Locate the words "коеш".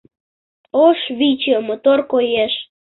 2.11-2.53